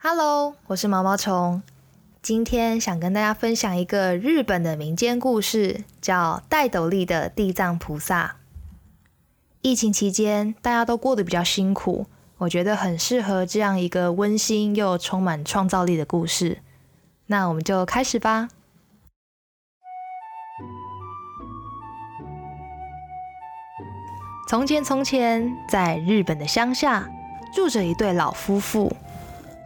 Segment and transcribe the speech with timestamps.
[0.00, 1.60] Hello，我是毛毛虫。
[2.22, 8.26] 今天想跟大家分享一个日本的民间故事，叫《戴斗笠的地藏菩萨》。
[9.60, 12.06] 疫情期间，大家都过得比较辛苦，
[12.36, 16.58] 我觉得很适合这样一个温馨又充满创造力的故事。
[17.26, 18.48] 那我们就开始吧。
[24.48, 27.10] 从前，从前，在日本的乡下，
[27.52, 28.96] 住着一对老夫妇。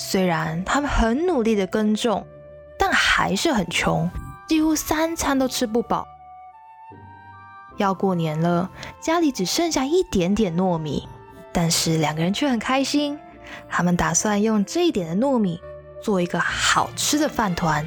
[0.00, 2.26] 虽然他们很努力的耕种，
[2.78, 4.10] 但还是很穷，
[4.48, 6.06] 几乎三餐都吃不饱。
[7.76, 11.06] 要过年了，家里只剩下一点点糯米，
[11.52, 13.20] 但是两个人却很开心。
[13.68, 15.60] 他们打算用这一点的糯米
[16.02, 17.86] 做一个好吃的饭团。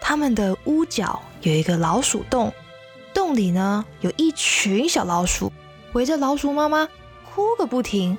[0.00, 2.52] 他们的屋角有一个老鼠洞，
[3.12, 5.52] 洞里呢有一群小老鼠，
[5.94, 6.88] 围着老鼠妈妈
[7.36, 8.16] 哭个不停，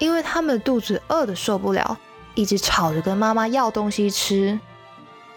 [0.00, 1.96] 因为他们肚子饿的受不了，
[2.34, 4.58] 一直吵着跟妈妈要东西吃。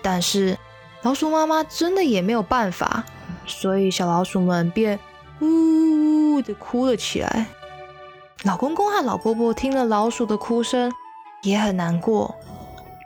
[0.02, 0.58] 但是
[1.04, 3.04] 老鼠妈妈真的也没有办法，
[3.46, 5.00] 所以小老鼠们便
[5.42, 7.46] 呜呜的哭了起来。
[8.42, 10.92] 老公公和老婆婆听了老鼠的哭声，
[11.44, 12.36] 也很难过。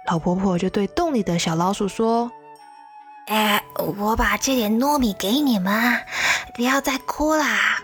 [0.08, 2.32] 老婆婆就对洞里的小老鼠说
[3.28, 3.62] ：“哎，
[3.98, 6.00] 我把这点糯米给你们，
[6.54, 7.75] 不要再哭啦。”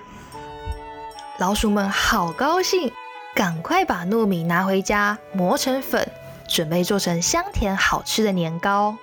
[1.41, 2.91] 老鼠们好高兴，
[3.33, 6.07] 赶快把糯米拿回家磨成粉，
[6.47, 8.95] 准备做成香甜好吃的年糕。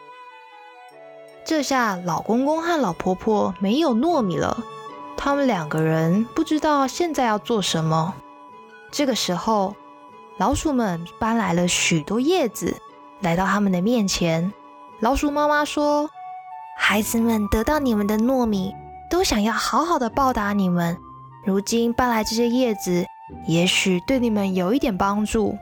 [1.44, 4.56] 这下老公公和老婆婆没有糯米了，
[5.16, 8.14] 他们两个人不知道现在要做什么。
[8.92, 9.74] 这个时候，
[10.36, 12.76] 老鼠们搬来了许多叶子。
[13.18, 14.52] 来到他们的面前，
[15.00, 16.08] 老鼠妈妈说
[16.78, 18.72] ：“孩子们得到你们的糯米，
[19.10, 20.96] 都想要好好的报答你们。
[21.48, 23.06] 如今搬来这些叶子，
[23.46, 25.56] 也许对你们有一点帮助。”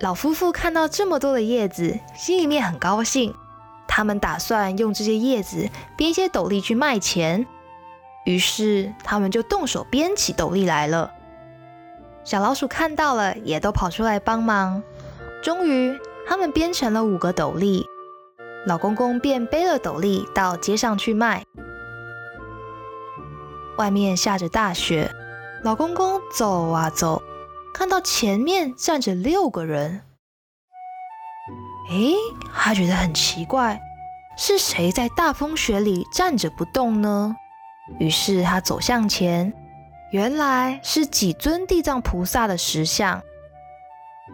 [0.00, 3.34] 老夫妇看到这么多的叶子，心里面很高兴。
[3.86, 5.68] 他们打算用这些叶子
[5.98, 7.46] 编一些斗笠去卖钱。
[8.24, 11.12] 于是他们就动手编起斗笠来了。
[12.24, 14.82] 小老鼠看到了，也都跑出来帮忙。
[15.42, 15.94] 终于，
[16.26, 17.84] 他们编成了五个斗笠，
[18.66, 21.44] 老公公便背了斗笠到街上去卖。
[23.78, 25.10] 外面下着大雪，
[25.62, 27.22] 老公公走啊走，
[27.74, 30.02] 看到前面站着六个人，
[31.90, 32.14] 诶，
[32.54, 33.80] 他觉得很奇怪，
[34.36, 37.34] 是谁在大风雪里站着不动呢？
[37.98, 39.52] 于是他走向前，
[40.10, 43.22] 原来是几尊地藏菩萨的石像。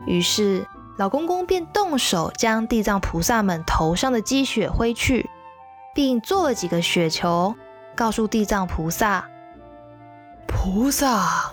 [0.07, 0.67] 于是。
[0.99, 5.29] 老公公便动手将地藏菩萨们头上的积雪挥去，
[5.95, 7.55] 并做了几个雪球，
[7.97, 9.27] 告诉地藏菩萨
[10.47, 11.53] ：“菩萨，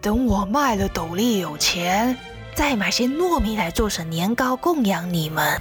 [0.00, 2.16] 等我卖了斗笠有钱，
[2.54, 5.60] 再买些糯米来做成年糕供养你们。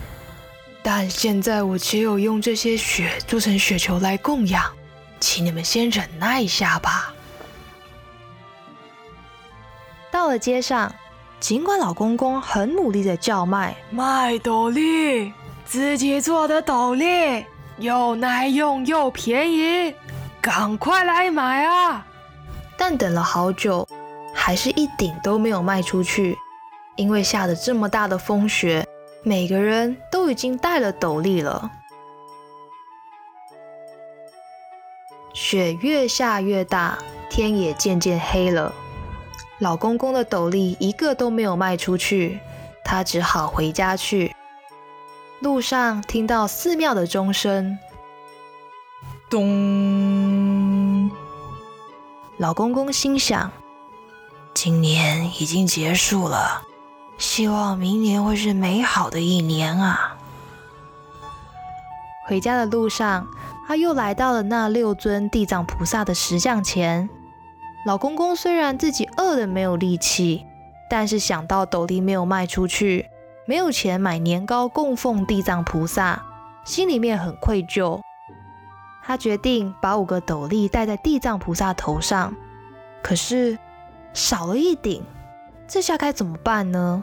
[0.82, 4.64] 但现在我只有用这些雪做成雪球来供养，
[5.20, 7.14] 请你们先忍耐一下吧。”
[10.12, 10.94] 到了街上。
[11.40, 15.32] 尽管老公公很努力的叫卖卖斗笠，
[15.66, 17.46] 自己做的斗笠
[17.78, 19.94] 又耐用又便宜，
[20.42, 22.07] 赶快来买啊！
[22.78, 23.88] 但等了好久，
[24.34, 26.38] 还是一顶都没有卖出去，
[26.96, 28.88] 因为下的这么大的风雪，
[29.24, 31.72] 每个人都已经戴了斗笠了。
[35.34, 36.98] 雪越下越大，
[37.30, 38.74] 天也渐渐黑了。
[39.60, 42.40] 老公公的斗笠一个都没有卖出去，
[42.84, 44.36] 他只好回家去。
[45.40, 47.78] 路上听到寺庙的钟声，
[49.30, 50.47] 咚！
[52.40, 53.52] 老公公心想：
[54.54, 56.62] 今年已经结束了，
[57.18, 60.16] 希望明年会是美好的一年啊！
[62.28, 63.28] 回家的路上，
[63.68, 67.10] 他又来到了那六尊地藏菩萨的石像前。
[67.88, 70.46] 老公公虽然自己饿得没有力气，
[70.92, 73.10] 但是想到斗笠没有卖出去，
[73.48, 76.24] 没有钱买年糕供奉地藏菩萨，
[76.64, 78.00] 心里面很愧疚。
[79.08, 82.36] 他决定把五个斗笠戴在地藏菩萨头上，
[83.02, 83.58] 可是
[84.12, 85.02] 少了一顶，
[85.66, 87.02] 这下该怎么办呢？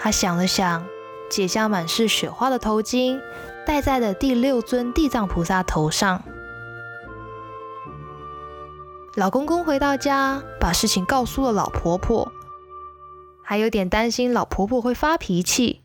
[0.00, 0.82] 他想了想，
[1.30, 3.20] 解下满是雪花的头巾，
[3.66, 6.22] 戴在了第六尊地藏菩萨头上。
[9.14, 12.32] 老公公回到家，把事情告诉了老婆婆，
[13.44, 15.82] 还有点担心老婆婆会发脾气。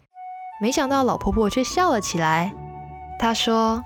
[0.61, 2.55] 没想到老婆婆却笑了起来。
[3.19, 3.83] 她说：“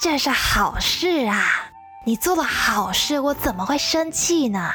[0.00, 1.70] 这是好事啊，
[2.04, 4.70] 你做了好事，我怎么会生气呢？”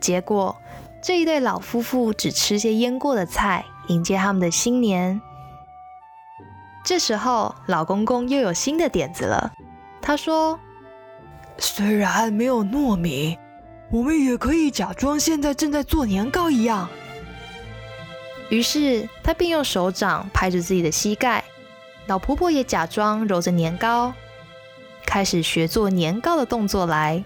[0.00, 0.56] 结果
[1.02, 5.20] 这一对老夫妇只吃些腌过的菜，迎接他们的新年。
[6.84, 9.52] 这时候，老公公又有新的点子了。
[10.00, 10.58] 他说
[11.58, 13.38] ：“虽然没有糯米，
[13.90, 16.88] 我们也可以假装现在正在做年糕一样。”
[18.50, 21.44] 于是他便用手掌拍着自己的膝盖，
[22.08, 24.14] 老婆婆也假装揉着年糕，
[25.06, 27.22] 开始学做年糕的动作来。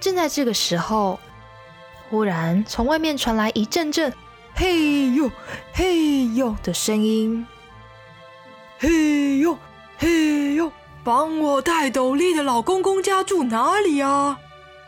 [0.00, 1.20] 正在这个时候，
[2.08, 4.14] 忽然从外面传来一阵阵
[4.56, 5.30] “嘿呦，
[5.74, 7.46] 嘿呦”的声音。
[8.78, 9.58] 嘿呦，
[9.98, 10.72] 嘿呦，
[11.04, 14.38] 帮我戴斗笠的老公公家住哪里啊？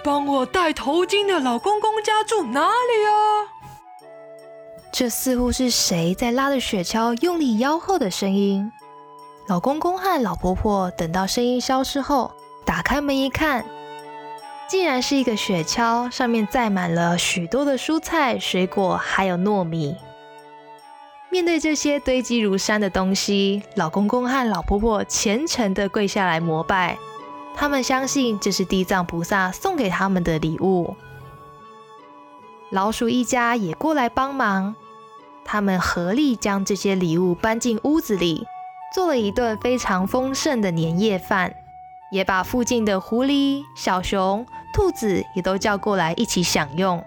[0.02, 3.57] 帮我戴头巾的老公公家住哪里啊？
[4.98, 8.72] 这似乎是谁在拉着雪橇用力吆喝的声音。
[9.46, 12.32] 老公公和老婆婆等到声音消失后，
[12.64, 13.64] 打开门一看，
[14.68, 19.94] 竟然是一个雪橇，上面载满了许多的蔬菜、水果，还有糯米。
[21.30, 26.98] 面对这些堆积如山的东西，老公公和老婆婆虔诚地跪下来膜拜。
[27.54, 30.96] 他们相信这是地藏菩萨送给他们的礼物。
[32.70, 34.74] 老鼠一家也过来帮忙，
[35.50, 38.46] 他们合力将这些礼物搬进屋子里，
[38.94, 41.54] 做了一顿非常丰盛的年夜饭，
[42.12, 47.02] 也把附近的狐狸、小熊、兔子也都叫过来一起享用。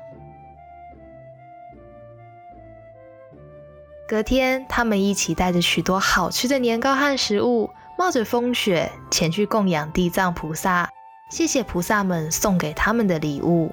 [4.08, 10.90] 隔天，他们一起带着许多好吃的年糕和食物，冒着风雪前去供养地藏菩萨，
[11.30, 13.72] 谢谢菩萨们送给他们的礼物。